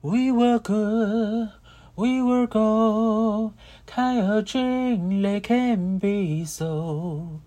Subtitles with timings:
[0.00, 1.50] We were good,
[1.96, 3.54] we were gold.
[3.84, 7.40] 开合 dream they can be so.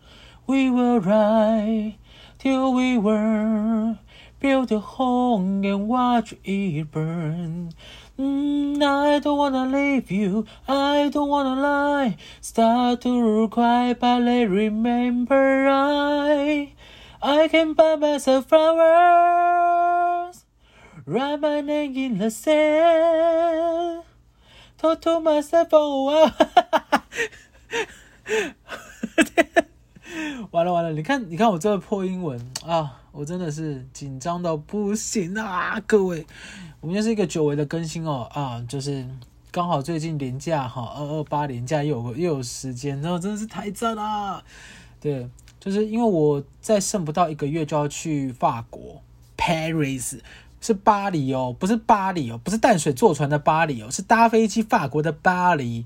[0.46, 1.96] We were right
[2.40, 4.00] till we were.
[4.42, 7.72] Build a home and watch it burn.
[8.20, 12.18] Mm, I don't wanna leave you, I don't wanna lie.
[12.42, 16.74] Start to cry, but I remember I,
[17.22, 19.61] I can buy myself flowers.
[21.12, 24.04] Write my name in the sand.
[24.78, 26.32] Talk to myself for a while.
[30.52, 35.82] 完了完了，你看你看我这个破英文啊，我真的是紧张到不行啊！
[35.86, 36.26] 各位，
[36.80, 39.06] 我们又是一个久违的更新哦啊，就是
[39.52, 44.42] 刚好最近连假哈，二二八连假又有又有时间，然后真的是太赞了。
[45.02, 49.02] 对，就是因为我再剩不到一个月就要去法国
[49.42, 50.20] Paris，
[50.62, 55.86] 是巴黎哦，不是巴黎哦，不是淡水坐船的巴黎哦，是搭飞机法国的巴黎。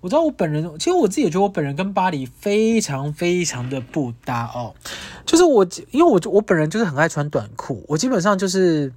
[0.00, 4.74] 我知道我本人，其实我自己也觉得我本人跟巴黎非常非常的不搭哦。
[5.24, 8.92] 就是我，因为我我本人就是很爱穿短裤，我基本上就是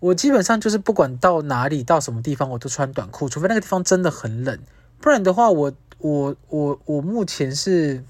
[0.00, 4.58] 我基本上就是不管到哪里到什么地方我都穿短裤，除非那个地方真的很冷，
[5.00, 8.04] 不然的话我我我我目前是，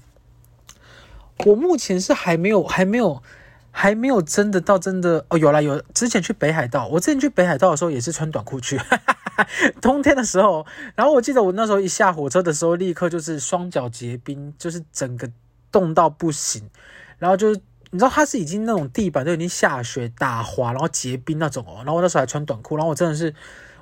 [1.45, 3.23] 我目前是还没有还没有
[3.71, 8.79] 还没有真的到真的哦，有啦有，之前去北海道，我之前去北海道的时候也是穿短裤去。
[9.81, 15.27] 冬天的时候，然后我记得我那时候一下火车的时候，立刻就是双脚结冰，就是整个
[15.71, 16.69] 冻到不行。
[17.17, 17.59] 然后就是
[17.91, 21.77] 你知道它是已经那种地板都已经下雪打滑，然后结冰那种哦。
[21.77, 23.33] 然后我那时候还穿短裤，然后我真的是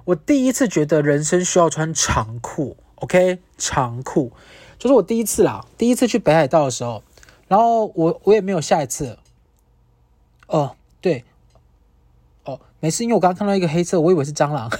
[0.05, 4.31] 我第一次觉得人生需要穿长裤，OK，长裤
[4.77, 7.03] 就是我第一次啦，第一次去北海道的时候，
[7.47, 9.17] 然后我我也没有下一次。
[10.49, 11.23] 哦，对，
[12.43, 14.69] 哦，没事，因为我刚刚看到一个黑色，我以为是蟑螂。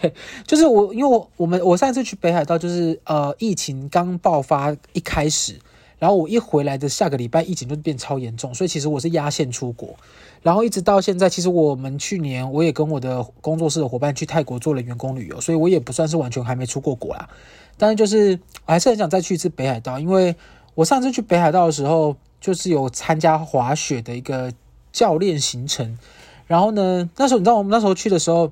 [0.00, 0.12] 对，
[0.46, 5.56] 就是我，因为我我们我上次去北海道，就是呃疫情刚爆发一开始，
[5.98, 9.94] 然后我一回来的下个礼拜疫情就变超严重，所以其实我是压线出国，
[10.42, 17.28] 然后一直到现在，其实我们去年我也跟我的工作室的伙伴去泰国做了员工旅游，所以我也不算是完全还没出过国啦，
[17.76, 20.34] 但是就是我还是很想再去一次北海道，因为
[20.74, 24.52] 我上次去北海道的时候，就是有参加滑雪的一个
[24.92, 25.98] 教练行程，
[26.46, 28.50] 然后呢，那时候你知道我们那时候去的时候。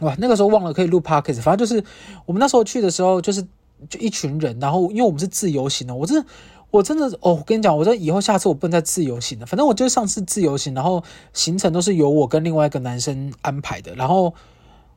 [0.00, 1.84] 哇，那个时候忘了可以录 podcast，反正就是
[2.26, 3.40] 我们那时候去的时候，就是
[3.88, 6.28] 就一群人，然后因为我们是自由行的，我真的
[6.72, 9.46] 我真的哦，我跟你讲，我这以后下次我不能再自由行了。
[9.46, 14.34] 反正我就是上次自由行，然后行程都是由我跟另外一个男生安排的，然后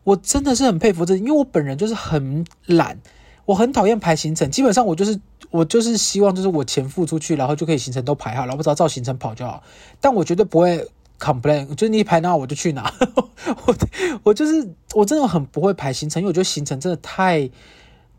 [0.03, 2.99] 我真的是很佩服这，因为我本人就是很懒，
[3.47, 5.19] 我很讨厌排行程，基本上我就是
[5.50, 9.63] 我就是希望就是我钱付出去，然后就可以行程都排好，然后只要照行程跑就好，
[10.00, 10.88] 但我绝对不会。
[11.19, 12.94] complain 就是你一排哪我就去哪，
[13.66, 13.75] 我
[14.22, 17.50] 我就是我真的很不会排行程，因为我觉得行程真的太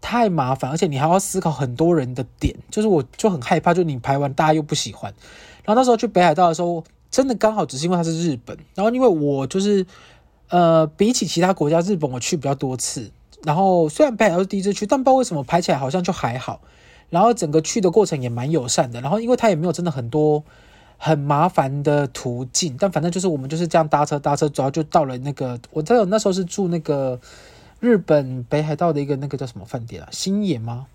[0.00, 5.15] 太麻烦，而且你还要思考很多人的点，就是我就很害怕，就你排完大家又不喜欢。
[5.65, 9.87] 然后那时候去北海道的时候，真的刚好只是因为它是日本，然后因为我就是
[10.49, 13.09] 呃比起其他国家，日本我去比较多次，
[13.43, 16.60] 然后虽然北海道是第一次去，但不知道为什么排起来好像就还好，
[17.10, 20.44] 然后整个去的过程也蛮友善的，然后因为它也没有真的很多。
[21.00, 27.21] 很麻烦的途径，但反正就是我们就是这样搭车搭车，主要就到了那个，我记得那时候是住那个
[27.78, 30.87] 日本北海道的一个那个叫什么饭店啊，新野吗？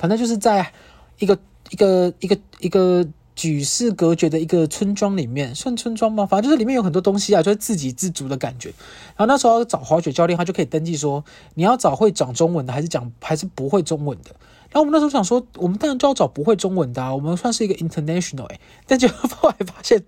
[0.00, 0.72] 反正就是在
[1.20, 1.38] 一个
[1.70, 6.26] 一个一个一个举世隔绝的一个村庄里面，算村庄吗？
[6.26, 8.68] 反正就是里面有很多东西啊，就是自给自足的感觉。
[9.16, 14.30] 然后那时候找滑雪教练，他就可以登记说你要找会讲中文的，还是讲还是不会中文的。
[14.70, 20.02] 然后我们那时候想说，我们当然就要找不会中文的啊， 我们算是一个 international 哎，但结果后来发现，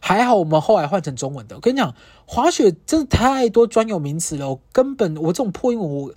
[0.00, 1.56] 还好我们后来换成中文的。
[1.56, 1.94] 我跟你讲，
[2.26, 6.12] 滑雪真的太多专有名词了，根本我这种破英文，我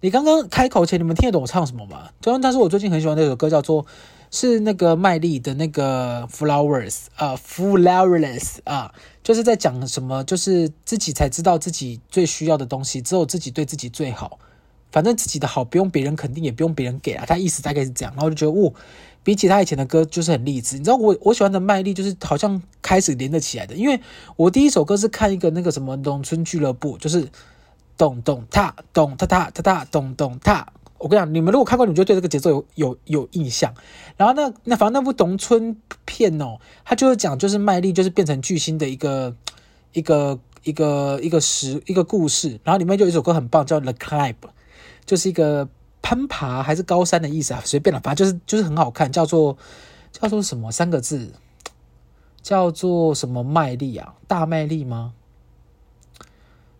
[0.00, 2.10] 你刚刚开口前，你们听得懂我唱什么吗？
[2.20, 3.86] 就像但是我最近很喜欢那首歌，叫做
[4.34, 14.40] 是那个麦莉的那个 Flowers 啊，Flowerless 啊，就是在讲什么，就是自己才知道自己最需要的东西，只有自己对自己最好。
[14.90, 17.24] 反正自己的好不用别人肯定，也不用别人给啊。
[17.24, 18.74] 他意思大概是这样，然后就觉得，哦，
[19.22, 20.78] 比起他以前的歌就是很励志。
[20.78, 24.00] 你知道我我喜欢的麦莉就是好像开始连得起来的，因为
[24.34, 27.28] 我第一首歌是看一个那个什么农村俱乐部，就是
[27.96, 30.72] 咚咚踏咚踏踏踏踏咚咚踏。
[31.04, 33.74] 我跟你讲，你们如果看过，你们就对这个节奏有有有印象。
[34.16, 39.36] 然后那那反正那部农村片哦，他就是讲就是麦莉就是变成巨星的一个
[39.92, 42.58] 一个一个一个时一个故事。
[42.64, 44.36] 然后里面就有一首歌很棒，叫 The Climb。
[45.04, 45.68] 就是一个
[46.00, 49.58] 攀爬还是高山的意思啊，随便了，反正就是就是很好看，叫做
[50.10, 51.34] 叫做什么三个字，
[52.40, 55.12] 叫做什么麦丽啊，大麦丽吗？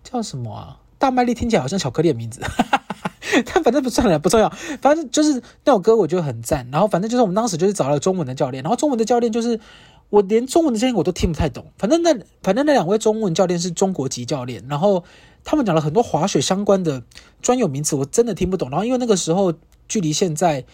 [0.02, 0.80] 叫什么啊？
[0.96, 2.83] 大麦丽听起来好像巧克力的名字，哈哈
[3.52, 4.48] 但反正不算了，不重要。
[4.80, 6.68] 反正就是那首歌，我觉得很赞。
[6.70, 9.58] 然后反正就是我们当时就是找了中文的教练，然后中文的教练就是
[10.10, 11.66] 我连中文的教练我都听不太懂。
[11.78, 15.04] 反正那反正那两位中文教练是中国籍教练，然后
[15.44, 17.02] 他们讲了很多滑雪相关的
[17.42, 18.70] 专有名词，我真的听不懂。
[18.70, 19.52] 然后因为那个时候
[19.88, 20.64] 距离现在。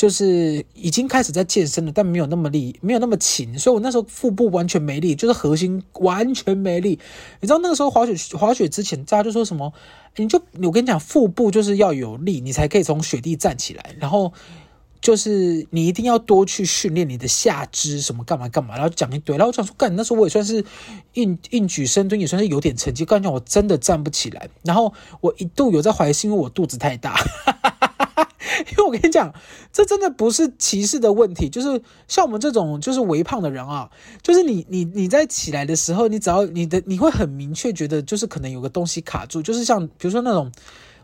[0.00, 6.98] 就是已经开始在健身了，但没有那么力，没有那么勤，所以我那时候腹部完全没力，就是核心完全没力。
[7.40, 9.70] 你知道那个时候滑雪滑雪之前，大家就说什么？
[10.16, 13.94] 你就我跟你讲，腹部就是要有力，你才可以从雪地站起来。
[13.98, 14.32] 然后
[15.02, 19.36] 就是你一定要多去训练你的下肢，什么干嘛干嘛，然后讲一堆。
[19.36, 20.64] 然后我想说，干那时候我也算是
[21.12, 23.04] 硬硬举深蹲，也算是有点成绩。
[23.04, 27.76] 刚讲我真的站不起来，然后我一度有在怀疑是因为我肚子太大哈哈。
[28.70, 29.32] 因为我跟你讲，
[29.72, 33.90] 这真的不是歧视的问题，就是像我们这种就是微胖的人啊，
[34.22, 40.52] 就是你你你在起来的时候，你只要你的你会很明确觉得就是可能有个东西卡住，就是像比如说那种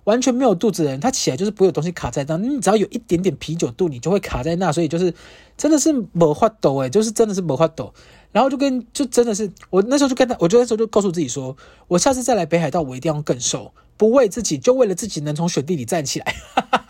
[0.05, 5.13] 完全没有肚子的人，他起来就是不会有东西卡在那，你只要有一点点啤酒肚，你就会卡在那，所以就是
[5.57, 7.93] 真的是没法抖诶，就是真的是没法抖。
[8.33, 11.57] 然后就跟就真的是我那时候就跟他，我就那时候就告诉自己说，
[11.89, 16.35] 我下次再来北海道，我一定要更瘦，不为自己，就为了自己能从雪地里站起来。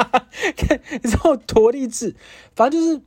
[0.57, 2.15] 看， 你知道多励志？
[2.55, 3.01] 反正就是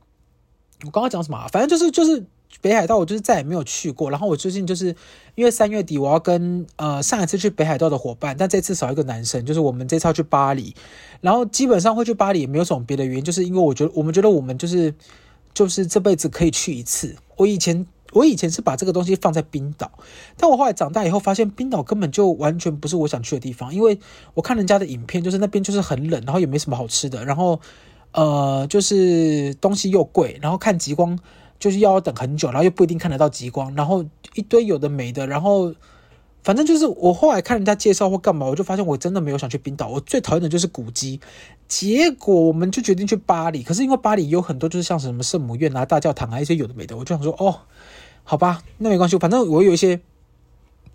[0.84, 1.48] 我刚刚讲什么啊？
[1.52, 2.24] 反正就是就是
[2.60, 4.10] 北海道，我就是再也没有去过。
[4.10, 4.94] 然后我最近就是
[5.34, 10.74] 因为三月底我要跟呃上一次去北海道的伙伴，但这次少一个男生，就是我们这次要去巴黎。
[11.20, 14.94] 然后基本上会去巴黎也没有什么别的原因，就是因为我觉得我们觉得我们就是
[15.54, 17.16] 就是这辈子可以去一次。
[17.36, 17.86] 我以前。
[18.12, 19.90] 我以前是把这个东西放在冰岛，
[20.36, 23.72] 但我后来长大以后发现，冰岛根本就完全不是我想去的地方。
[23.72, 23.98] 因为
[24.34, 27.60] 我看人家的影片，就是那边就是很冷，然后也没什么好吃的，然后
[28.12, 31.16] 呃，就是东西又贵，然后看极光
[31.60, 34.04] 就是要等很久，然后又不一定看得到极光，然后
[34.34, 35.72] 一堆有的没的，然后
[36.42, 39.86] 反正就是我后来看人家介绍或干嘛，我就发现我真的没有想去冰岛。
[39.86, 41.20] 我最讨厌的就是古迹，
[41.68, 43.62] 结果我们就决定去巴黎。
[43.62, 47.60] 可是因为巴黎有很多就是像什么圣母院啊、大教堂啊一些有的没的，我就想说哦。
[48.30, 50.00] 好吧，那没关系，反正我有一些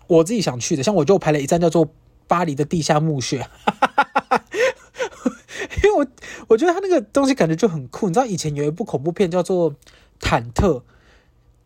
[0.06, 1.86] 我自己想去的，像我就排了一站叫做
[2.26, 3.46] 巴黎的地下墓穴，
[5.84, 6.06] 因为我
[6.48, 8.08] 我觉得他那个东西感觉就很酷。
[8.08, 9.70] 你知道以前有一部恐怖片叫做
[10.18, 10.80] 《忐忑》，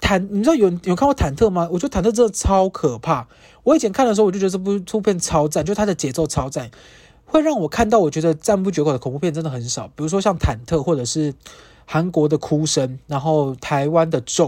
[0.01, 1.69] 忐，你知道有有看过《忐忑》吗？
[1.71, 3.29] 我觉得《忐忑》真的超可怕。
[3.63, 6.69] 我以前看的时候，我就觉得这部这部片超赞，就它的节奏超赞，
[7.25, 9.87] 会让我看到我觉得赞不绝口的恐怖片真的很少。
[9.87, 11.33] 比如说像《忐忑》，或者是
[11.85, 14.47] 韩国的《哭声》，然后台湾的《咒》。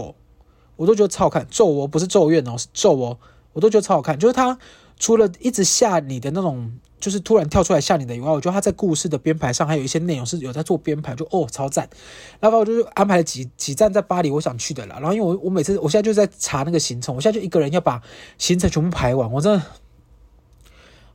[0.83, 3.17] 我都觉得超好看，咒哦，不是咒怨哦，是咒哦，
[3.53, 4.19] 我都觉得超好看。
[4.19, 4.59] 就是他
[4.99, 11.89] 除了一直吓你的那种，就是突然跳出来吓你的以外，我觉得他在故事的编排上还有一些内容是有在做编排，就哦超赞。
[12.41, 14.97] 然后我就安排了几几站在巴黎我想去的啦。
[14.99, 18.01] 然后因为我我每次我现在就在查那个行程，我现在就一个人要把
[18.37, 19.63] 行程全部排完，我真的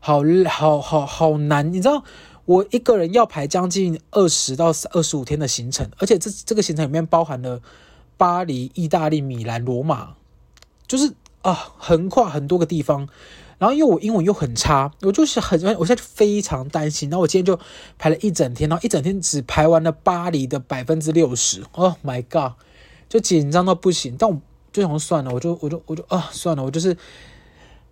[0.01, 1.71] 好好好好难。
[1.71, 2.03] 你知道
[2.47, 7.61] 我一个人要排将近二十到二十五天的行程，而且这这个行程里面包含了。
[8.19, 10.17] 巴黎、意大利、米兰、罗马，
[10.87, 13.09] 就是啊，横跨很多个地方。
[13.59, 17.09] 然后因为我英文又很差，我就是很，我现在就非常担心。
[17.09, 17.59] 然后我今天就
[17.97, 21.65] 排了一整天，然后一整天只排完了巴黎的百分之六十。
[21.73, 22.53] Oh my god，
[23.09, 24.15] 就紧张到不行。
[24.19, 24.39] 但我
[24.73, 26.97] 就想算了，我就我就我就啊算了，我就是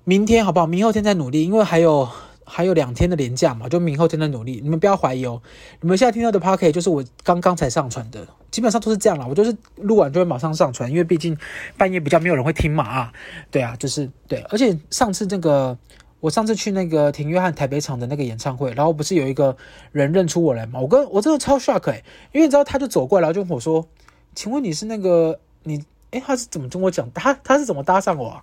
[0.04, 0.66] 明天好不好？
[0.66, 2.08] 明后天再努力，因为还有。
[2.48, 4.60] 还有两天的连假嘛，就明后天的努力。
[4.62, 5.42] 你们不要怀疑哦，
[5.80, 9.26] 你们现在听到的 Podcast 就是我刚刚才上传的，基本上都是这样啦。
[9.28, 11.36] 我就是录完就会马上上传，因为毕竟
[11.76, 13.12] 半夜比较没有人会听嘛啊。
[13.50, 14.40] 对啊，就是对。
[14.48, 15.76] 而且上次那个，
[16.20, 19.56] 我上次去那个廷约翰台北场的那个演唱会，然后不是有一个
[19.92, 20.78] 人认出我来嘛？
[20.78, 23.86] 我跟我真的超 shock 哎，因为你知道他就走过来，然后就跟我说
[24.34, 27.10] ：“请问你是那个你？”哎，他是怎么跟我讲？
[27.12, 28.42] 他他是怎么搭上我啊？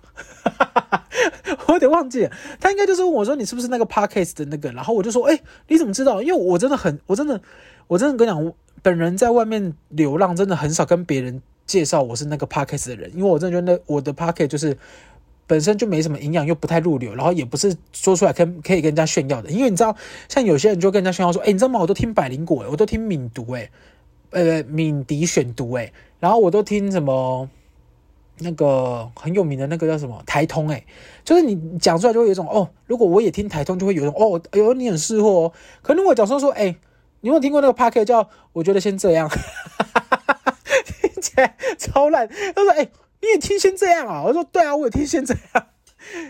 [1.66, 2.30] 我有点忘记了，
[2.60, 6.22] 他应该就是问我说：“你是不是那个 Podcast 的那个？”然后我就说：“哎，你怎么知道？
[6.22, 7.40] 因为我真的很，我真的，
[7.86, 14.76] 我真的跟你讲，我本人在外面流浪，真的很少跟别人介绍我是那个 Podcast 的人，因为我真的觉得那我的 Podcast 就是
[15.46, 19.50] 本身就没什么营养，又不太入流，然后也不是说出来可可以跟人家炫耀的。
[19.50, 19.96] 因为你知道，
[20.28, 21.80] 像有些人就跟人家炫耀说：‘哎，你知道吗？
[21.80, 23.70] 我都听百灵果，我都听敏读，哎，
[24.30, 27.48] 呃，敏迪选读，哎，然后我都听什么。’
[28.38, 30.84] 那个很有名的那个叫什么台通哎，
[31.24, 35.52] 就是你讲出来就会有一种哦，如果我也听台通，就会有一种哦，哎呦你很识货哦。
[35.82, 36.76] 可能我讲说说哎，
[37.20, 39.28] 你有听过那个 Podcast 叫我觉得先这样，
[40.84, 42.28] 听起来超烂。
[42.28, 42.88] 他说哎，
[43.22, 44.22] 你也听先这样啊？
[44.24, 45.66] 我说对啊，我也听先这样，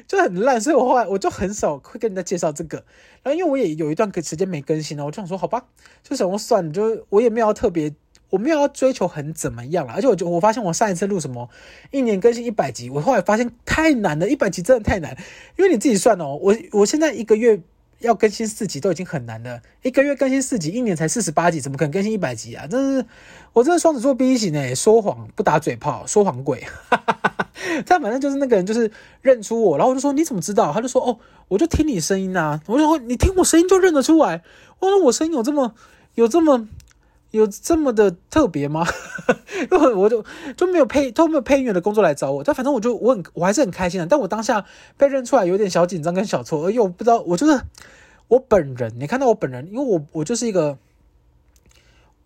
[0.06, 0.60] 就很烂。
[0.60, 2.84] 所以我后来我就很少会跟人家介绍这个。
[3.22, 5.64] 然后因为我也有一段时间没更新了，我就想说好吧，
[6.02, 7.94] 就想说算了，就我也没有特别。
[8.34, 9.92] 我没有要追求很怎么样了。
[9.92, 11.48] 而且我就我发现我上一次录什么
[11.92, 15.16] 一年更新一百集，我后来发现太难了，一百集真的太难。
[15.56, 17.60] 因为你自己算哦，我我现在一个月
[18.00, 22.66] 要更新四集都已经很难了，一个月更新四集，一年才四十八集，怎么可能更新一百集啊？
[22.66, 23.06] 真是
[23.52, 26.64] 我真的双子座 B 型诶，说谎不打嘴炮，说谎鬼。
[27.86, 28.90] 但反正就是那个人就是
[29.22, 30.72] 认出我，然后我就说你怎么知道？
[30.72, 32.60] 他就说哦，我就听你声音呐。
[32.66, 34.42] 我就说你听我声音就认得出来。
[34.80, 35.72] 我说我声音有这么
[36.14, 36.68] 有这么
[37.36, 38.86] 有这么的特别吗？
[39.70, 40.24] 因为我就
[40.56, 42.44] 就没有配都没有配音员的工作来找我。
[42.44, 44.06] 但反正我就我很我还是很开心的。
[44.06, 44.64] 但我当下
[44.96, 47.60] 被认出来有点小紧张跟小错，而又不知道我就是
[48.28, 48.92] 我本人。
[48.98, 50.78] 你看到我本人，因为我我就是一个。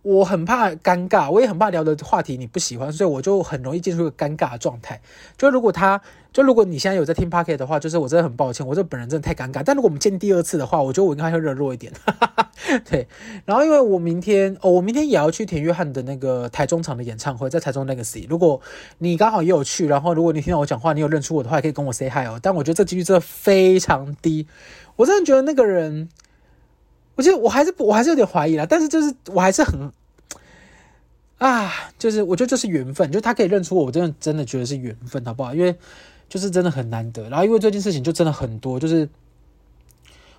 [0.03, 5.03] 我很怕尴尬，我也很怕聊的话题你不喜欢，所以我就很容易进入一个尴尬的状态。
[5.37, 6.01] 就如果他，
[6.33, 9.61] 就如果你现在有在听 Pocket 的话，就是我真的很抱歉，我这本人真的太尴尬。
[9.63, 11.93] 但如果我们见第二次的话，我觉得我应该会热络一点。
[12.07, 12.48] 哈哈哈
[12.91, 13.07] 对，
[13.45, 18.27] 然后因为我明天哦，我明天也要去田约翰的那个台中场的演唱会，在台中 Legacy。
[18.29, 18.61] 如果
[18.99, 22.39] 你刚好也有去，然后如果你听到我讲话，你有认出我的话，也可以跟我 say hi 哦。
[22.43, 24.47] 但我觉得这几率真的非常低，
[24.97, 26.09] 我真的觉得那个人，
[27.15, 29.93] 我觉得我还是我还是有点怀疑啦，但是就是我还是很。
[31.39, 35.55] 啊，就是我觉得这是缘分，就他可以认出我，我真的真的觉得是缘分，好不好？
[35.55, 35.73] 因为
[36.29, 37.29] 就是真的很难得。
[37.29, 39.09] 然后因为这件事情就真的很多，就是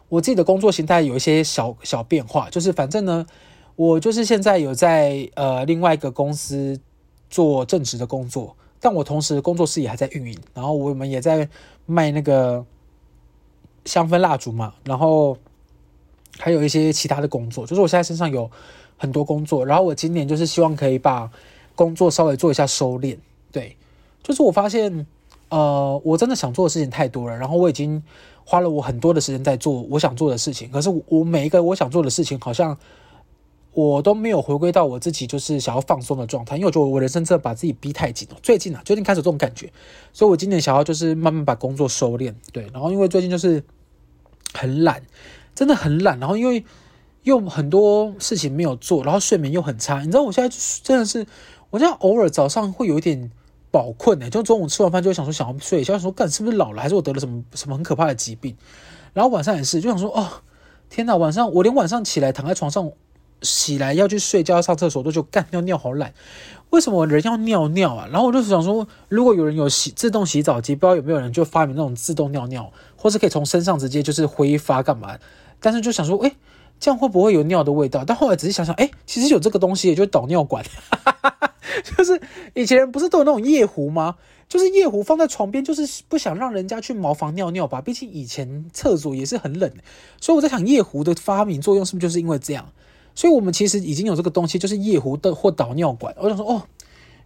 [0.09, 2.49] 我自己的工作形态有一些小小变化。
[2.49, 3.25] 就是反正呢，
[3.75, 6.79] 我就是现在有在呃另外一个公司
[7.29, 11.47] 做正职的工作，但我同时工作室也还在运营，然后我们也在
[11.85, 12.65] 卖那个
[13.85, 15.37] 香氛蜡烛嘛，然后
[16.37, 18.51] 还有一些其他的工作，就是我现在身上有。
[19.01, 21.31] 很多工作，然后我今年就是希望可以把
[21.73, 23.17] 工作稍微做一下收敛，
[23.49, 23.77] 对，
[24.21, 25.07] 就是我发现，
[25.47, 28.03] 呃，我真的想做的事情太多了，然后我已经
[28.49, 32.75] 花了我很多的时间在做我想做的事情，可是我每一个我想做的事情，好像
[33.73, 39.71] 我都没有回归到我自己就是想要放松的状态，因为我觉得我人生真的把自己逼太紧了，最近啊，最近开始这种感觉，
[40.11, 43.63] 所以我今年想要就是慢慢把工作收敛，对，然后因为最近就是
[44.53, 45.03] 很懒，
[45.53, 46.65] 真的很懒，然后因为。
[47.23, 49.99] 又很多事情没有做，然后睡眠又很差。
[49.99, 51.27] 你知道我现在真的是，
[51.69, 53.29] 我现在偶尔早上会有一点
[53.71, 58.55] 饱困诶，就中午吃完饭就想说想要睡一下，想说干是不是老了，还是我得了什么什么很可怕的疾病？
[59.13, 60.27] 然后晚上也是，就想说哦，
[60.89, 62.91] 天哪，晚上我连晚上起来躺在床上
[63.41, 66.13] 起来要去睡觉要上厕所都就干尿尿好懒，
[66.71, 68.07] 为什么人要尿尿啊？
[68.11, 75.17] 然后我就想说，如果有人有洗自动洗澡机，不知道有没有人就发明那种自动尿尿，或是可以从身上直接就是挥发干嘛？
[75.59, 76.35] 但是就想说，诶。
[76.79, 78.03] 这样会不会有尿的味道？
[78.05, 80.63] 但后来仔细想想，哎，其实有这个东西，也就是导尿管，
[81.97, 82.21] 就是
[82.53, 84.15] 以前不是都有那种夜壶吗？
[84.47, 87.81] 就是夜壶放在床边，就是不想让人家去茅房尿尿吧。
[87.81, 89.71] 毕竟以前厕所也是很冷，
[90.19, 92.71] 所以我在想，夜壶的发明作用是不是就是因为这样？
[93.13, 96.15] 所以我们其实已经有这个东西，就是夜壶的或导尿管。
[96.17, 96.63] 我想说，哦，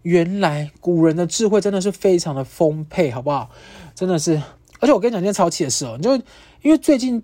[0.01, 3.50] 原来古人的智慧真的是非常的丰沛，好不好？
[3.95, 4.41] 真的是，
[4.79, 6.13] 而且我跟你讲一件超气的事哦，就
[6.62, 7.24] 因为最近。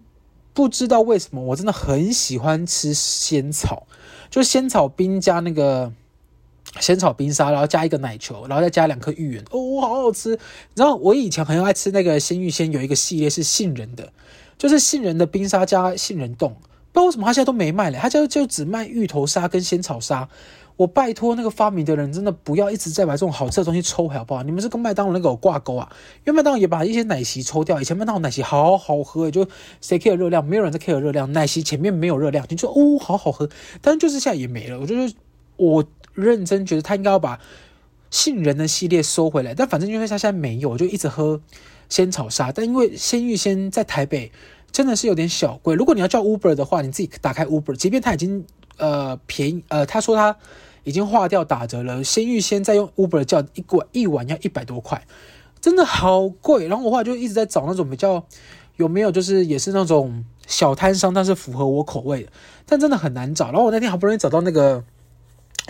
[0.60, 3.88] 不知道为什么，我真的很喜欢吃仙草，
[4.30, 5.90] 就仙草冰加那个
[6.82, 10.38] 仙草冰沙，然后加一个奶球，然后再加两颗芋圆，哦，好好吃！
[10.76, 14.12] 然后我以前很爱吃那个鲜芋仙，有一个系列是杏仁的，
[14.58, 16.50] 就是杏仁的冰沙加杏仁冻，
[16.92, 20.28] 不知道为什么他现在都没卖了，他就就只卖芋头沙跟仙草沙。
[20.80, 24.44] 我拜托那个发明的人，真的不要一直在把这种好吃的东西抽回好不好？
[24.44, 25.92] 你们是跟麦当劳那个有挂钩啊？
[26.26, 27.82] 因为麦当劳也把一些奶昔抽掉。
[27.82, 29.46] 以前麦当劳奶昔好好喝，就
[29.82, 30.46] 谁 care 热量？
[30.46, 31.30] 没有人在 care 热量。
[31.34, 33.50] 奶昔前面没有热量，你说哦，好好喝。
[33.82, 34.80] 但是就是现在也没了。
[34.80, 35.14] 我就是
[35.58, 35.84] 我
[36.14, 37.38] 认真觉得他应该要把
[38.10, 39.54] 杏仁的系列收回来。
[39.54, 41.42] 但反正因为他现在没有，我就一直喝
[41.90, 42.54] 仙草沙。
[42.54, 44.32] 但因为鲜芋仙在台北
[44.72, 45.76] 真的是有点小贵。
[45.76, 48.46] 如果你要叫 Uber 的话，你自己打开 Uber，即便他已经
[48.78, 50.38] 呃便宜呃，他说他。
[50.84, 55.06] 已经划掉打折了，先预先再用 Uber 叫一锅一碗要一百多块，
[55.60, 56.68] 真的好贵。
[56.68, 58.24] 然后我后来就一直在找那种比较
[58.78, 62.32] 有没有，就是也是那种小摊商，但是符合我口味的，
[62.66, 63.48] 但真的很难找。
[63.48, 64.84] 然后我那天好不容易找到那个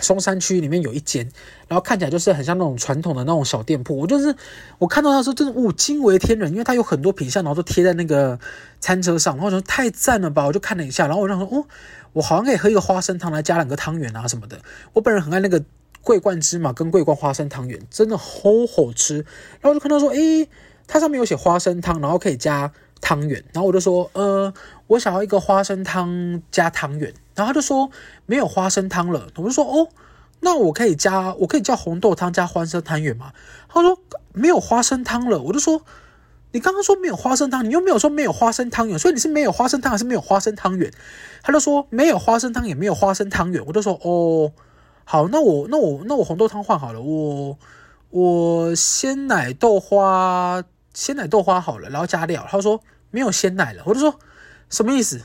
[0.00, 1.28] 松山区里面有一间，
[1.68, 3.98] 然后看起来就是很像那种传统的那种小店铺。
[3.98, 4.34] 我就是
[4.78, 8.38] 我看到他说真的，哦，惊为天人，因为他有很多品相，然后都贴在那个
[8.80, 11.64] 餐车上，然后说太赞了吧，我就看了一下，然后我就说哦。
[12.12, 14.60] 我好像可以喝一个花生汤来加两个汤圆啊什么的。
[14.94, 15.62] 我本人很爱那个
[16.02, 19.24] 桂冠芝麻跟桂冠花生汤圆，真的好好吃。
[19.60, 20.48] 然后就看到说，诶，
[20.88, 23.42] 它上面有写花生汤，然后可以加汤圆。
[23.52, 24.52] 然后我就说，呃，
[24.86, 27.12] 我想要一个花生汤加汤圆。
[27.34, 27.90] 然后他就说
[28.26, 29.28] 没有花生汤了。
[29.36, 29.88] 我就说，哦，
[30.40, 33.32] 那我可以加，我可以叫红豆汤加花生汤圆吗？
[33.68, 33.98] 他说
[34.32, 35.40] 没有花生汤了。
[35.42, 35.82] 我就说。
[36.52, 40.90] 你刚刚说没有花生汤，你又没有说没有花生汤圆，所以你是没有花生汤还是没有花生汤圆？
[41.44, 44.50] 他就说没有花生汤也没有花生汤圆，我就说哦，
[45.04, 47.56] 好，那我那我那我红豆汤换好了，我
[48.10, 50.60] 我鲜奶豆花
[50.94, 52.46] 鲜奶豆花好了，然后加料。
[52.48, 54.18] 他说没有鲜奶了，我就说
[54.68, 55.20] 什么意思？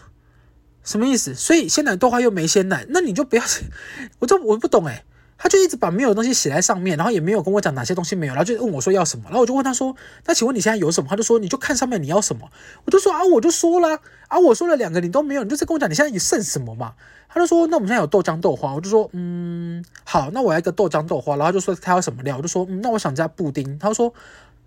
[0.84, 1.34] 什么意思？
[1.34, 3.43] 所以鲜奶豆花又没鲜奶，那你就不要，
[4.19, 5.03] 我就我不懂诶。
[5.38, 9.93] 他就一直把没有的东西写在上面，然后也没有跟我讲哪些东西没有，然后就问我说要什么，然后我就问他说
[10.25, 12.50] ：“那请问你现在有什么？”他就说：“你就看上面你要什么。”
[12.86, 16.93] 我就说：“啊，我就说了啊，我说了两个你都没有，你就是跟我讲你现在你剩什么嘛？”
[17.27, 24.13] 他就说：“那我们现在有豆浆豆花。”我就说：“嗯，好，那我要一个豆浆豆花。”然后就说他要什么料，我就说：“，那我想加布丁。”他说：“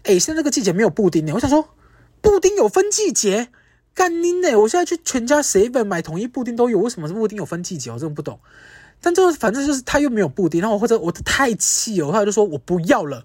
[0.09, 1.69] 诶，现在这个季节没有布丁呢。”我想说，
[2.21, 3.49] 布丁有分季节？
[3.95, 4.57] 干你呢！
[4.61, 7.91] 我现在去全家 seven 买统一布丁都有，为什么是布丁有分季节？
[7.91, 8.39] 我真的不懂。
[9.01, 13.25] 但就是反正就是他又没有布丁，然后我或者我太气了，我后来就说我不要了，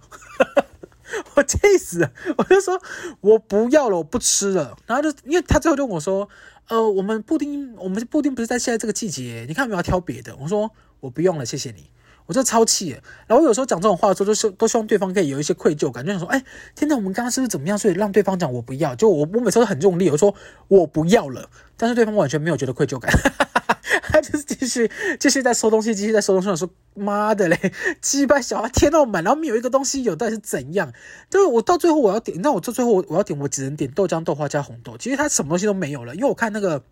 [1.35, 2.81] 我气死了，我就说
[3.21, 4.75] 我不要了，我不吃了。
[4.87, 6.27] 然后就因为他最后就跟我说，
[6.69, 10.35] 呃，我们布丁，我们布丁不是在现在这个季节，你看有没有要挑别的？
[10.37, 10.71] 我说
[11.01, 11.91] 我不用了，谢谢你。
[12.25, 12.97] 我就超气。
[13.27, 16.43] 然后有时候讲这种话的时候，就是都希望对方可以有一些愧疚感，就想说，哎，
[16.75, 17.77] 天哪，我们刚刚是不是怎么样？
[17.77, 20.33] 所以让对方讲我不要，就我我每次都很用力，我说
[20.67, 23.11] 我不要了，但是对方完全没有觉得愧疚感。
[23.11, 24.89] 哈哈哈他就是继续
[25.19, 26.47] 继续在收东西，继续在收东西。
[26.47, 30.93] 我说妈的嘞，鸡巴小孩填到满，然后没有一个东西有，到底是怎样？
[31.29, 34.95] 就是我到最后我要点，那我到最后我要点，我只能点豆浆豆花加红豆。
[34.97, 36.83] 其实他什么东西都没有了，因为我看那个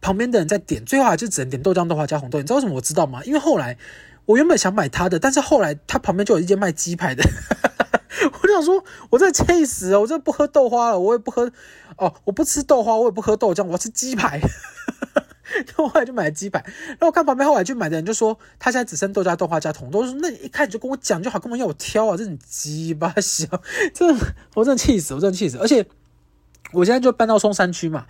[0.00, 2.38] 旁边的人在点，最后还是只能点豆浆豆花加红豆。
[2.38, 3.22] 你知道为什么我知道吗？
[3.24, 3.76] 因为后来
[4.24, 7.22] 我原本想买他的，但是后来他旁边就有一间卖鸡排的，
[8.42, 11.50] 我就想说，我真的气死了，我真的不喝豆花了，我也不喝
[11.98, 14.40] 哦，我不吃豆花，我也不喝豆浆，我要吃鸡排。
[15.56, 22.16] 然后后来就买了鸡排，然后我看旁边后来去买的人就说，他现在只剩豆加豆花加红豆，我说那你一开始就跟我讲就好，干嘛要我挑啊？
[22.16, 23.46] 这种鸡巴小，
[23.94, 25.56] 真的，我真的气死，我真的气死。
[25.58, 25.86] 而且
[26.72, 28.06] 我现在就搬到松山区嘛，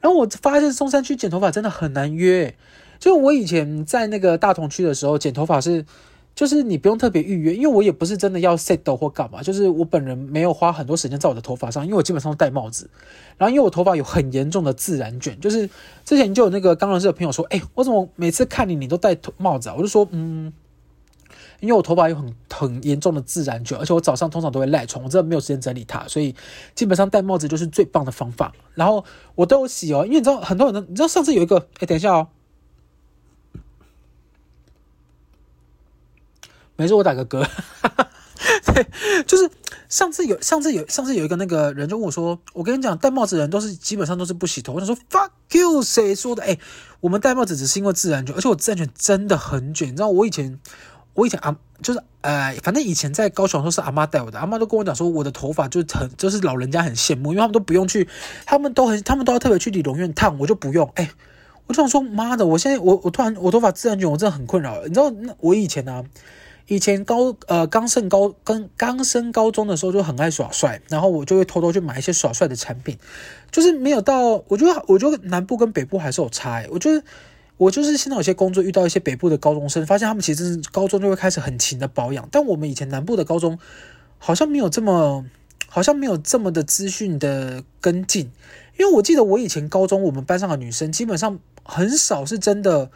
[0.00, 2.54] 然后我发现松山区剪头发真的很难约，
[2.98, 5.84] 就我以前在那个大同区的时候剪头发是。
[6.32, 12.88] 就是你不用特别预约，因为我也不是真的要 set 或干嘛，就是我本人没有花很多时间在我的头发上，因为我基本上都戴帽子，
[13.36, 15.68] 然后因为我头发有很严重的自然卷，就是
[16.04, 19.74] 之前就有那个刚认识的朋友说，哎、我怎么每次看你你都戴帽子啊？
[19.76, 20.50] 我就说，嗯，
[21.60, 26.34] 因为我头发有很很严重的自然卷，而且我早上通常都会赖床，我真的没有时间整理它，所以
[26.74, 28.52] 基本上戴帽子就是最棒的方法。
[28.74, 32.28] 然后我都有洗哦，因为你知道很多人，你知道上次有一个，哎、等一下哦。
[36.76, 37.46] 没事，我打个嗝。
[38.64, 38.86] 对，
[39.26, 39.50] 就是
[39.88, 46.58] 上次有，上次有，上次有一个那个人就问我说：“我跟你讲，戴帽子的人都是基本上都是不洗头。”我想说：“Fuck you，谁说的？”哎，
[47.00, 49.88] 我们戴帽子只是因为自然卷，而且我自然卷真的很卷。
[49.88, 50.58] 你知道我以前，
[51.20, 58.08] 我以前啊，就是呃，反正以前在高雄都是阿妈带我的，阿妈都跟我讲说，我的头发就很，就是老人家很羡慕，因为他们都不用去，
[58.46, 60.90] 他们都很，他们都要特别去理容院烫，我就不用。
[60.94, 61.10] 哎，
[61.66, 64.82] 我就想说，妈的，我现在我我突然我头发自然卷，我真的很困扰。
[64.84, 66.04] 你知道，那我以前呢、啊？
[66.66, 72.96] 以前高呃刚升高跟刚升高中的时候就很爱耍帅，然后我就会偷偷去买一些耍帅的产品，
[73.50, 77.02] 就是没有到我觉得我觉得南部跟北部还是有差诶，我觉得
[77.60, 83.58] 我就是现在有些工作遇到一些北部的高中生，发现他们其实高中就会开始很勤的保养，但我们以前南部的高中
[84.16, 85.26] 好像没有这么
[85.68, 88.30] 好像没有这么的资讯的跟进，
[88.78, 92.90] 因为我记得我以前高中我们班上的女生基本上很少是真的。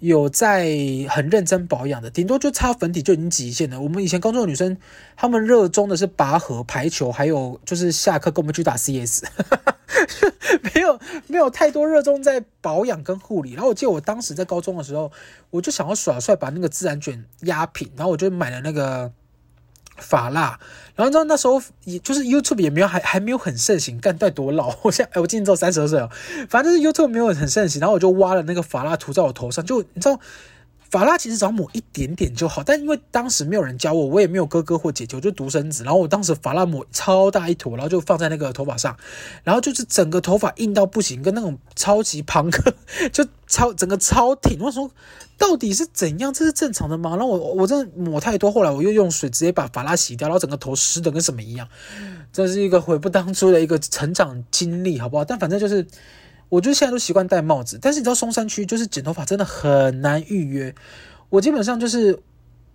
[0.00, 0.66] 有在
[1.08, 3.80] 很认真保养的，顶多就擦粉底就已经极限了。
[3.80, 4.76] 我们以前高中的女生，
[5.16, 9.24] 她们热衷的是拔河、排球，还有就是下课跟我们去打 CS，
[10.74, 13.52] 没有没有太多热衷在保养跟护理。
[13.52, 15.12] 然后我记得我当时在高中的时候，
[15.50, 19.12] 我就想要耍帅，把那个自然卷压平，然后我就买了那个。
[20.00, 20.58] 法拉，
[20.96, 24.74] 然后你知道那时候也就是 YouTube 也没有还还没有很盛行，干带多老？
[24.82, 26.10] 我现在哎，我今年只有三十二岁了，
[26.48, 30.18] 反正就是 YouTube 没有很盛行，然后我就挖了那个法拉涂在我头上，就你知道。
[30.90, 35.84] 法拉其实只要抹一点点就好，但因为当时没有人教我，我也没有哥哥或姐姐，我就独生子。
[35.84, 38.96] 然后我当时法拉抹超大一坨，然后就放在那个头发上，
[39.44, 42.74] 然后就是整个头发硬到不行，跟那种超级庞克，
[43.12, 44.58] 就超整个超挺。
[44.60, 44.90] 我说
[45.38, 46.32] 到底是怎样？
[46.34, 47.10] 这是正常的吗？
[47.10, 51.68] 然后我我真的抹太多，后来我又用水直接把法拉洗掉，然后整个头湿的跟什么一样。
[52.32, 55.24] 这是一个悔不当初的一个成长经历，好不好？
[55.24, 55.86] 但反正就是。
[56.50, 60.74] 我就现在都习惯戴帽子，但是你知道松山区就是剪头发真的很难预约。
[61.30, 62.18] 我基本上就是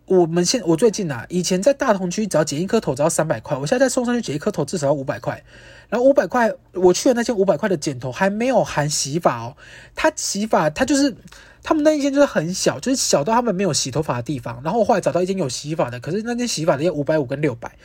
[0.06, 5.44] 我们现我最近啊，以前在大同区只要剪一颗头只要三百块，我现在在松山区剪一颗头至少要五百块。
[5.90, 9.56] 然后五百块，我去的那间五百块的剪头还没有含洗发哦。
[9.94, 11.16] 他洗发他就是
[11.62, 14.62] 他们那一间就是很小，就是小到他们没有洗头发的地方。
[14.64, 17.78] 然后我后来找到一间有洗发的，可是那间洗发的要五百五跟六百。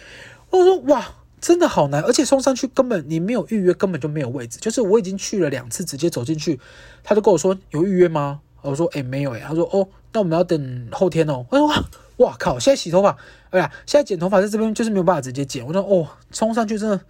[0.51, 1.05] 我说哇。
[1.41, 4.59] 真的好难，而且松山区根本你没有预约，根本就没有位置。
[4.59, 6.61] 就是我已经去了两次，直接走进去，
[7.03, 8.41] 他就跟我说有预约吗？
[8.63, 11.85] 我说：“哎，没有哎。”他说：“哦，那我们要等后天哦。”我说：“哇，
[12.19, 12.59] 哇靠！
[12.59, 13.17] 现在洗头发，
[13.49, 17.01] 哎呀，现在剪头发在这边就是没有办法直接剪。”我说：“哦，冲上去真的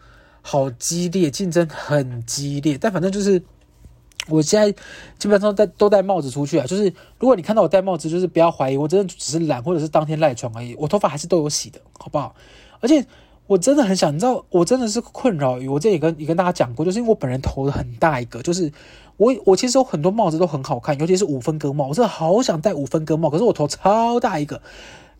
[0.43, 2.79] 好激烈，竞争很激烈。
[2.81, 3.43] 但反正就是，
[4.29, 4.71] 我现在
[5.19, 6.65] 基本上戴都戴帽子出去啊。
[6.65, 6.85] 就是
[7.19, 10.77] 如果你看到我戴帽子，就是不要怀疑，我真的只是懒，或者是当天赖床而已。
[10.77, 12.37] 我头发还是都有洗的，好不好？
[12.79, 13.05] 而且。”
[13.51, 18.71] 我真的很想，你知道，我真的是困扰于我这里跟也跟大家讲过，就是因为我本人头很大一个，就是
[19.17, 24.63] 我我其实有很多帽子都很好看，尤其是五分割帽，我真的好想戴五分割帽，可是我头超大一个，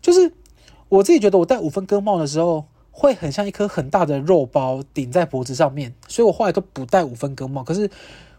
[0.01, 0.31] 就是
[0.87, 7.65] 我自己觉得我戴五分割帽的时候会很像一颗很大的肉包顶在脖子上面，所以我后来都不戴五分割帽。
[7.65, 7.89] 可是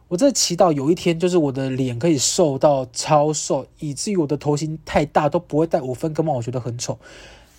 [0.09, 6.99] 我真的祈祷有一天，就是我的脸可以瘦到超瘦，以至于我的头型太大都不会戴五分割帽，我觉得很丑。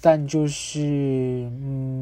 [0.06, 1.93] 但就是，嗯，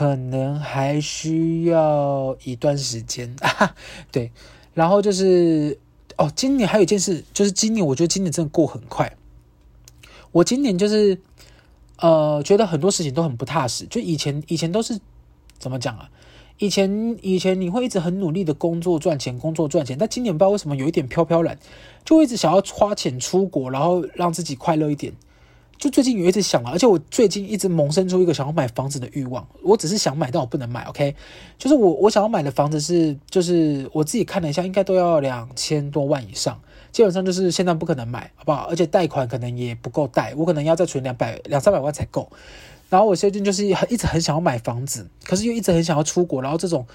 [0.00, 3.74] 可能还需要一段时间啊。
[4.10, 4.32] 对，
[4.72, 5.78] 然后就是，
[6.16, 9.14] 哦，今年还有一件事，就是今年我觉得今年真的过很快。
[10.32, 11.20] 我今年就是，
[11.98, 13.84] 呃，觉得很多事情都很不踏实。
[13.90, 14.98] 就以前，以前都是
[15.58, 16.08] 怎么讲啊？
[16.56, 19.98] 以前，以前你会一直很努力的工作赚钱，工作赚钱。
[19.98, 21.58] 但今年不知道为什么有一点飘飘然，
[22.06, 25.12] 就一直想要花钱出国，然后让自己快乐一点。
[25.80, 29.48] 就最近有一直想了，而且我最近一直萌生出一个想要买房子的欲望。
[29.62, 30.84] 我只是想买，但我不能买。
[30.84, 31.16] OK，
[31.56, 36.60] 就是我我想要买的房子是，就是我自己看了一下，应该都要两千多万以上。
[36.92, 38.66] 基本上就是现在不可能买，好不好？
[38.68, 42.30] 而且贷款可能也不够贷，我可能要再存两百两三百万才够。
[42.90, 46.86] 然后我最近就是一直很想要买房子，可是又一直很想要出国，然后这种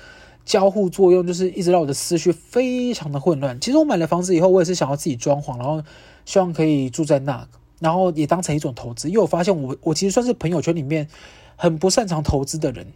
[0.45, 3.59] 交互作用就是一直让我的思绪非常的混乱。
[3.59, 5.81] 其实我买了房子以后，我也是想要自己装潢，然后
[6.23, 7.47] 希望可以住在那。
[7.79, 11.07] 然后也当成一种投资，因为我发现我我其实算是朋友圈里面
[11.55, 12.87] 很不擅长投资的人，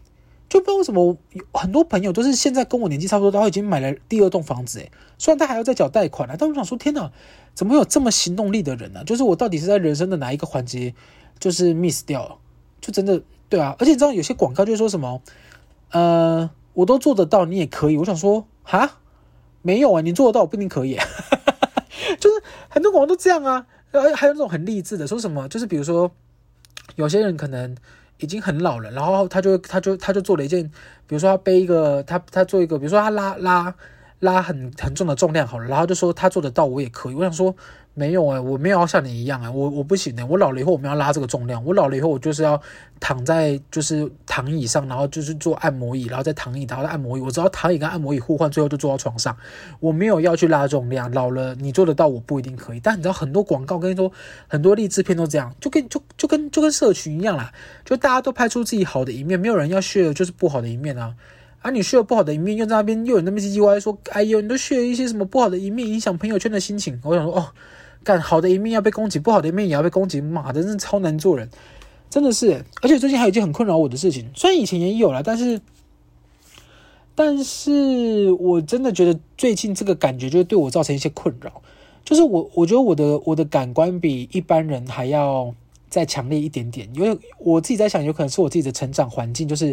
[0.47, 7.11] 就不知道为什么有很多朋友都是现在跟我年纪差不多，然后已经买了第二栋房子，诶，虽然他还要再缴贷款了，但我想说，天哪，
[7.53, 9.03] 怎么会有这么行动力的人呢？
[9.03, 10.93] 就是我到底是在人生的哪一个环节
[11.39, 12.37] 就是 miss 掉了？
[12.81, 15.21] 就真的对啊，而且你知道有些广告就是说什么，
[15.91, 17.97] 呃，我都做得到，你也可以。
[17.97, 18.99] 我想说，哈，
[19.61, 20.97] 没有啊，你做得到，我不一定可以，
[22.19, 23.67] 就是很多广告都这样啊。
[23.91, 26.11] 还有那种很励志的，说什么就是比如说，
[26.95, 27.75] 有些人可能
[28.17, 30.63] 已经很老了，然后他就他就他就做了一件，
[31.07, 33.73] 比如说他背一个，他他做一个，比如说他拉拉
[34.19, 37.15] 拉很很重的重量好了，然后就说他做得到，我也可以。
[37.15, 37.55] 我想说。
[37.95, 42.61] 没有哎、我没有要像你一样哎、我我不行哎、欸，我老了以后我们要拉这个重量，我老了以后我就是要
[42.97, 49.35] 躺在就是躺椅上，然后就是做按摩椅，然后再躺椅，然后再按摩椅，我只要躺椅跟按摩椅互换，最后就坐到床上。
[49.81, 52.79] 我没有要去拉重量，老了你做得到，我不一定可以。
[52.79, 54.09] 但你知道很多广告跟你说，
[54.47, 57.51] 很多励志片都这样，就跟就就跟就跟社群一样啦，
[57.83, 61.13] 就大家都拍出自己好的一面，没有人要炫耀就是不好的一面啊。
[61.61, 66.97] 啊，你 share 不好的一面，又在那边又有那么唧唧歪歪说，哎呦，你都 share 一些什么不好的一面，影响朋友圈的心情。
[67.03, 67.47] 我想说哦。
[68.03, 71.49] 干好的一面要被攻击，不好的一面也要被攻击，妈的，真是超难做人，
[72.09, 72.63] 真的是。
[72.81, 75.59] 而且最近还有一件很困扰我的事情，虽然以前也有了，但是，
[77.13, 81.61] 但是我真的觉得最近这个感觉就是对我造成一些困扰，
[82.05, 85.53] 就是我我觉得我的我的感官比一般人还要
[85.89, 89.67] 再强烈一点点，因为我自己在想，有可能是我自己的成长环境，就是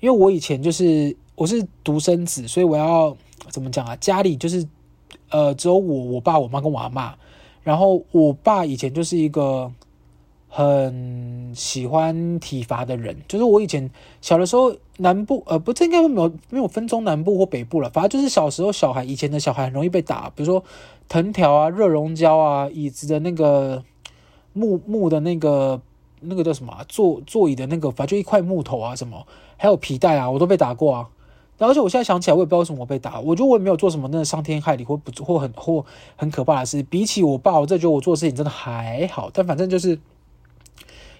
[0.00, 3.16] 因为我以前就是我是独生子，所以我要
[3.50, 3.94] 怎么讲啊？
[3.96, 4.66] 家里就是
[5.28, 7.12] 呃只有我、我爸、我妈跟我阿嬷。
[7.62, 9.70] 然后我爸以前就是一个
[10.48, 13.90] 很喜欢体罚的人，就是我以前
[14.20, 20.64] 小的时候，南部呃不，这应该没有没有分中南部或北部了，反正就是小时候小孩以前的小孩很容易被打，比如说
[21.08, 23.84] 藤条啊、热熔胶啊、椅子的那个
[24.54, 25.80] 木木的那个
[26.20, 29.26] 那个叫什么啊，座座椅的那个，反正就一块木头啊什么，
[29.58, 31.08] 还有皮带啊，我都被打过啊。
[31.66, 33.18] 而且我现在想起来，我也不知道为什么我被打。
[33.18, 36.82] 我觉得我也没有做什么那伤天害理或不或很或很可怕的事。
[36.84, 39.28] 比起我爸，我这觉得我做的事情真的还好。
[39.34, 39.98] 但反正就是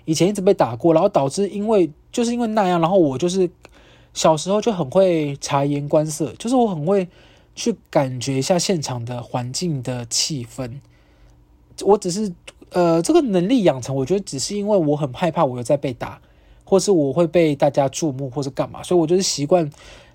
[0.05, 3.51] 以前一直被打过，然后导致因为就是因为那样，然后我就是
[4.15, 7.09] 小时候就很会察言观色，就是我很会
[7.57, 10.79] 去感觉一下现场的环境的气氛。
[11.83, 12.33] 我只是
[12.71, 16.21] 呃这个能力养成，我觉得只是因为我很害怕我又在被打，
[16.65, 19.69] 或是我会被大家注目，或是干嘛，所以我就是习惯。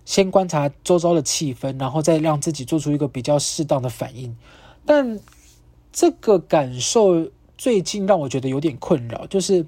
[0.05, 4.35] 先观察周遭的气氛，然后再让自己做出一个比较适当的反应。
[4.85, 5.19] 但
[5.91, 9.65] 这个感受最近让我觉得有点困扰，就是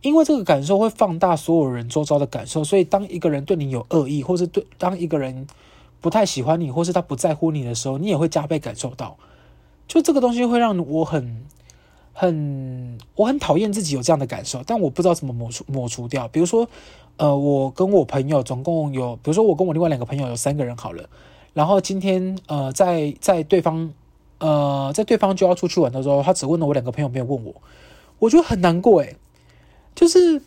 [0.00, 5.46] 因为这个感受会放大所有人周遭的感受，所以当一个人对你有恶意，或是对当一个人
[6.00, 9.16] 不太喜欢你，或是他不在乎你的时候，你也会加倍感受到。
[9.88, 11.44] 就这个东西会让我很
[12.22, 16.28] 很我很讨厌自己有这样的感受，但我不知道怎么抹除抹除掉。
[16.28, 16.68] 比如说。
[17.18, 21.10] 呃，我跟我朋友总共有，比如说我跟我另外两个朋友有三个人好了，
[21.52, 23.92] 然后今天呃，在在对方
[24.38, 27.54] 呃，在对方就要出去玩的时候，他只问了我两个朋友，没有问我，
[28.18, 29.14] 我觉得很难过诶，
[29.94, 30.40] 就是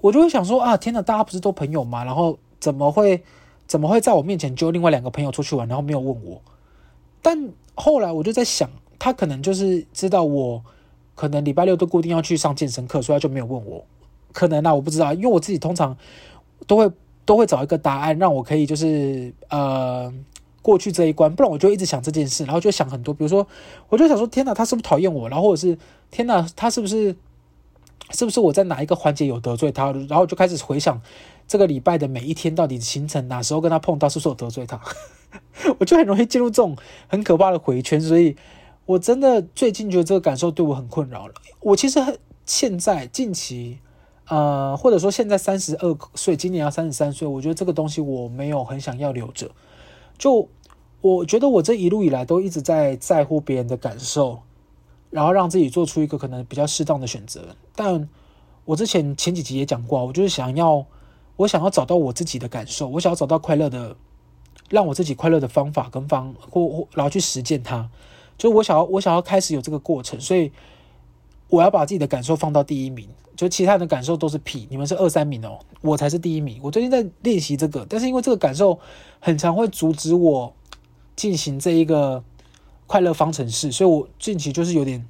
[0.00, 2.02] 我就会想说啊，天哪，大家不是都朋友吗？
[2.02, 3.22] 然后怎么会
[3.66, 6.40] 怎么会在我面前揪另外两个朋友出去玩，然后没有问我？
[7.20, 10.64] 但后来我就在想，他可能就是知道我
[11.14, 13.84] 可能礼拜六都固定要去上健身课，所以他就没有问我。
[14.32, 15.96] 可能啊，我不知道，因为我自己通常
[16.66, 16.90] 都会
[17.24, 20.12] 都会找一个答案，让我可以就是呃
[20.60, 23.46] 过去这一关，不然我就一直想这件事，然后就想很多，比如说
[23.88, 25.28] 我就想说，天哪，他是不是讨厌我？
[25.28, 25.78] 然后或者是
[26.10, 27.14] 天哪，他是不是
[28.10, 29.92] 是不是我在哪一个环节有得罪他？
[30.08, 31.00] 然后就开始回想
[31.46, 34.80] 这个礼拜的每一天到底行程哪时候跟他碰到，是不是我得罪他？
[35.78, 38.36] 我就很容易进入这种很可怕的回圈，所以
[38.86, 41.34] 我真的最近觉得这个感受对我很困扰了。
[41.60, 42.00] 我其实
[42.44, 43.78] 现在近期。
[44.26, 49.50] 呃，或者说现在三十二岁，今年要三十三岁，我觉得这个东西我没有很想要留着。
[50.16, 50.48] 就
[51.02, 54.40] 我觉得我这一路以来都一直在在乎别人的感受，
[55.10, 57.54] 然后让自己做出一个可能比较适当的选择。
[57.76, 58.08] 但
[58.64, 60.86] 我之前前几集也讲过，我就是想要，
[61.36, 63.94] 我想要找到我自己的感受，我想要找到快乐的，
[64.70, 67.90] 让我自己快乐的方法跟方或或然后去实践它。
[68.36, 70.50] 就我想要，我想要开始有这个过程，所以
[71.48, 73.08] 我要把自己的感受放到第一名。
[73.36, 76.60] 就其他人的感受都是屁，你们是二三名哦，我才是第一名。
[76.62, 78.78] 我最近在练习这个，但是因为这个感受
[79.18, 80.54] 很常会阻止我
[81.16, 82.22] 进行这一个
[82.86, 85.04] 快乐方程式，所以我近期就是有点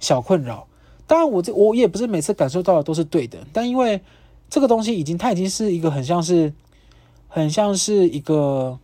[0.00, 0.66] 小困扰。
[1.06, 4.00] 当然，我这我也不是每次感受到的都是对的，但因为
[4.48, 6.54] 这个东西已经它已经是一个很像是
[7.28, 8.78] 很像是一个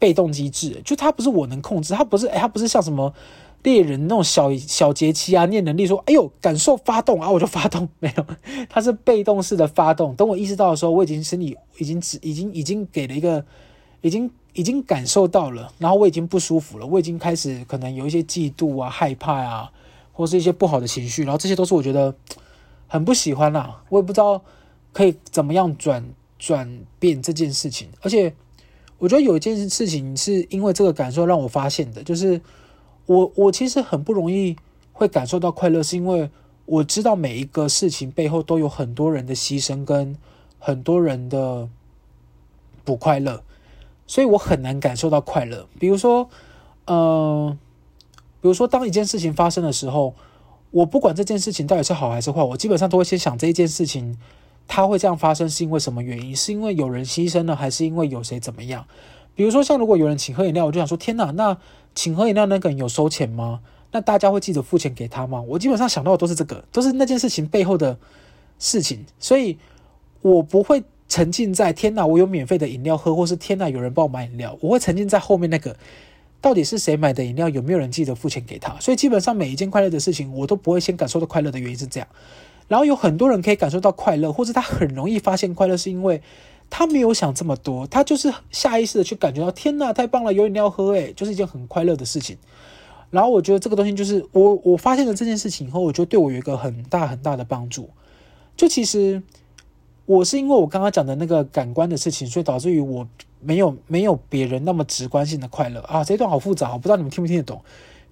[0.00, 3.14] 被动机制，就它不是我能控制，它不是哎，它不是像什么。
[3.62, 8.24] 猎人那种小小节气啊，念能力说，哎呦，感受发动啊，我就发动， 没有，
[8.70, 10.14] 它是被动式的发动。
[10.14, 13.44] 等我意识到的时候，我已经身体已经只已经已经给了一个，
[14.00, 19.70] 已经已经感受到了，然后我已经不舒服了，我已经开始可能有一些嫉妒啊、害怕啊，
[20.14, 22.14] 或者是一些不好的情绪，然后这些都是我觉得
[22.86, 23.82] 很不喜欢啦。
[23.90, 24.42] 我也不知道
[24.94, 26.02] 可以怎么样转
[26.38, 28.34] 转变这件事情，而且
[29.00, 32.40] 我觉得有一件事情是因为这个感受让我发现的，就是。
[33.06, 34.54] 我我其实很不容易
[34.92, 36.30] 会感受到快乐，是因为
[36.64, 40.16] 我知道每一个事情背后都有很多人的牺牲跟
[40.60, 41.68] 很多人的
[42.84, 43.42] 不快乐，
[44.06, 45.66] 所以我很难感受到快乐。
[45.80, 46.28] 比如说，
[46.86, 47.58] 呃，
[48.40, 50.14] 比如说当一件事情发生的时候，
[50.70, 54.16] 我不管这件事情到底是好还是坏，我基本上都会先想这一件事情
[54.72, 56.34] 它会这样发生是因为什么原因？
[56.34, 58.86] 是因为有人牺牲了，还是因为有谁怎么样？
[59.34, 61.58] 比如说，像如果有人请喝饮料，我就想说：天哪，那
[61.92, 63.62] 请喝饮料那个人有收钱吗？
[63.90, 65.40] 那大家会记得付钱给他吗？
[65.40, 67.98] 我基本上想到的都是这个，都是那件事情背后的
[68.60, 69.58] 事情，所以
[70.22, 74.56] 我不会沉浸在天哪，我有免费的饮料喝，或是天哪，有人帮我买饮料。
[74.60, 75.74] 我会沉浸在后面那个，
[76.40, 78.78] 到底是谁买的饮料，有没有人记得付钱给他？
[78.78, 82.06] 所以基本上每一件快乐的事情，我都不会先感受到快乐的原因是这样。
[82.70, 86.22] 然后有很多人可以感受到快乐，或是他很容易发现快乐，是因为。
[86.72, 92.38] 他没有想这么多，他就是下意识的去感觉到，天呐，太棒了，有饮料喝，诶，就是一件很快乐的事情。
[93.10, 97.90] 然后我觉得这个东西就是我我发现了这件事情以后，我觉得对我有一个很大很大的帮助。
[98.56, 99.20] 就其实
[100.06, 103.04] 我是因为我刚刚讲的那个感官的事情，所以导致于我
[103.40, 106.04] 没有没有别人那么直观性的快乐啊。
[106.04, 107.60] 这一段好复杂，我不知道你们听不听得懂。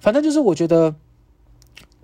[0.00, 0.92] 反正就是我觉得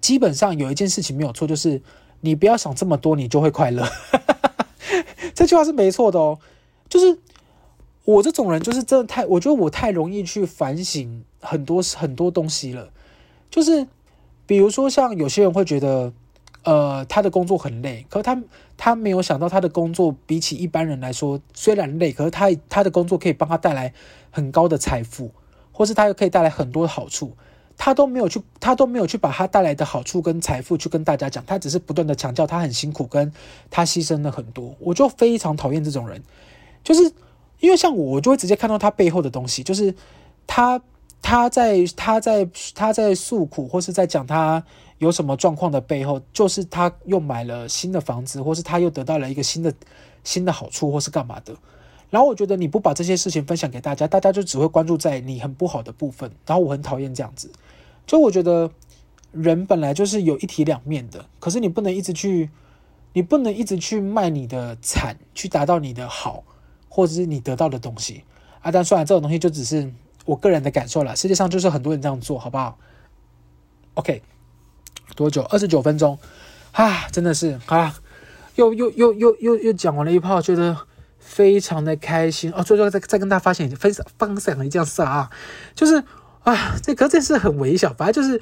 [0.00, 1.82] 基本上有一件事情没有错，就是
[2.24, 3.86] 你不要想这么多，你就会快乐。
[5.36, 6.38] 这句话是没错的哦，
[6.88, 7.18] 就是
[8.04, 12.88] 我这种人，就是真的太，我觉得我太容易去反省很多很多东西了。
[13.50, 13.86] 就是
[14.46, 16.14] 比如说，像有些人会觉得，
[16.62, 18.42] 呃，他的工作很累，可他
[18.78, 23.92] 他没有想到，他的工作比起一般人来说虽然累，可是他他的工作可以帮他带来
[24.30, 25.30] 很高的财富，
[25.72, 27.36] 或是他又可以带来很多好处。
[27.76, 33.32] 他都没有去，他都没有去把他带来的好处跟财富去跟大家讲，他只是不断的强调他很辛苦，跟
[33.70, 34.74] 他牺牲了很多。
[34.78, 36.22] 我就非常讨厌这种人，
[36.82, 37.12] 就是
[37.60, 39.94] 因为像我，我就会直接看到他背后的东西，就是
[40.46, 40.80] 他
[41.20, 44.62] 他在他在他在诉苦，或是在讲他
[44.98, 49.72] 有什么状况的背后，就是他又买了新的房子，或是他又得到了一个新的
[50.22, 51.54] 新的好处，或是干嘛的。
[52.10, 56.30] 然后我觉得你不把这些事情分享给大家，大家就只会关注在你很不好的部分。
[56.46, 57.50] 然后我很讨厌这样子，
[58.06, 58.70] 就我觉得
[59.32, 62.50] 人本来就是有一体两面的，可是你不能一直去，
[63.12, 66.44] 你不能一直去卖你的惨，去达到你的好，
[66.88, 68.24] 或者是你得到的东西
[68.60, 68.70] 啊。
[68.70, 69.92] 但算了，这种东西就只是
[70.24, 71.16] 我个人的感受了。
[71.16, 72.78] 世界上就是很多人这样做，好不好
[73.94, 74.22] ？OK，
[75.16, 75.42] 多久？
[75.42, 76.18] 二十九分钟
[76.72, 77.94] 啊，真的是啊，
[78.56, 80.76] 又又又又又又讲完了一炮，觉得。
[81.26, 82.62] 非常的开心哦！
[82.62, 85.30] 最后再再跟大家发现分享分享一件事啊，
[85.74, 86.04] 就是
[86.44, 88.40] 啊，这可这是很微小，反正就是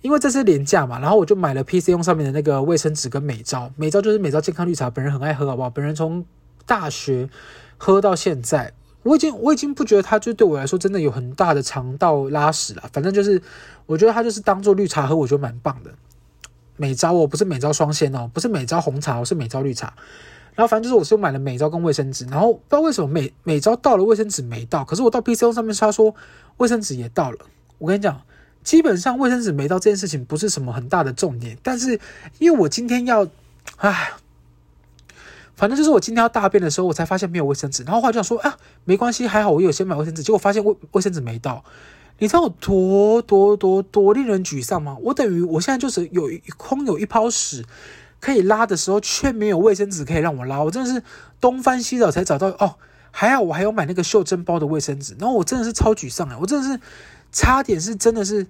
[0.00, 5.68] 因为这是廉价嘛，然后我就买了 PC 用上面的那个卫生纸跟美招，美招就是美招健康绿茶，本人很爱喝，好不好？
[5.70, 6.24] 本人从
[6.66, 7.28] 大学
[7.76, 13.42] 喝到现在，我已经我已经不觉得它就对我来说真的有很大的肠道拉屎了，反正就是
[13.86, 15.90] 我觉得它就是当做绿茶喝，我觉得蛮棒的。
[16.76, 19.94] 美招哦，不是美招双鲜哦，不是美招红茶，我是美招绿茶。
[20.58, 26.12] 然后反正就是我是买了美招跟卫生纸，然后不知道为什么美美招到了卫生纸没到，可是我到 PCO 上面他说
[26.56, 27.38] 卫生纸也到了。
[27.78, 28.20] 我跟你讲，
[28.64, 32.00] 基本上卫生纸没到这件事情不是什么很大的重点，但是
[32.40, 33.24] 因为我今天要，
[33.76, 34.10] 唉，
[35.54, 41.64] 反正就是我今天要大便的时候，我才发现没有卫生纸，然后后来就想说啊，没关系，还好我有先买卫生纸，结果发现卫卫生纸没到。
[42.18, 44.96] 你知道有多多多多令人沮丧吗？
[45.02, 47.64] 我等于我现在就是有一空有一泡屎
[48.20, 50.62] 可以拉的时候，却没有卫生纸可以让我拉。
[50.62, 51.02] 我真的是
[51.40, 52.76] 东翻西找才找到哦，
[53.10, 55.16] 还好我还有买那个袖珍包的卫生纸。
[55.18, 56.36] 然后我真的是超沮丧啊！
[56.40, 56.80] 我真的是
[57.30, 58.46] 差点是真的是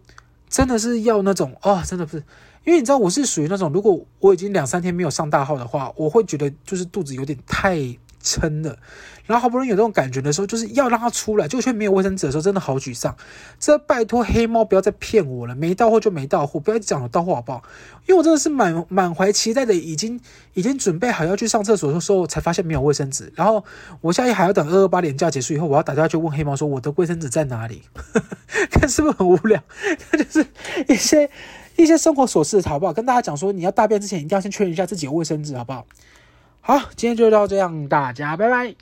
[0.49, 2.25] 真的是要那种哦，真的不是，
[2.65, 7.97] 因为你知道我是属于那种，如果我已经两三天没有上大号的话，我会觉得就是肚子有点太。
[8.29, 8.79] 撑的，
[9.25, 13.17] 然后好不容易有这种感觉的时候，就是要让它出来，就却没有卫生纸的时候，真的好沮丧。
[13.59, 17.62] 这拜托黑猫不要再骗我了，没到货就没到货，不要讲了到货好不好？
[18.07, 20.21] 因为我真的是满满怀期待的，已经
[20.55, 23.33] 已经准备好要去上厕所的时候，才发现没有卫生纸。
[23.35, 23.64] 然后
[24.01, 27.83] 我现在还要等二二八连假结束以后，我要打电话去问黑猫说我的卫生纸在哪里？
[28.71, 29.62] 看是不是很无聊？
[30.12, 30.47] 那就是
[30.88, 31.31] 一些
[31.77, 32.93] 一些生活琐事，好不好？
[32.93, 35.87] 跟大家讲说，你要大便之前一定要先确认一下自己有卫生纸，好不好？
[36.69, 38.75] 好，今天就到这样，大家拜拜。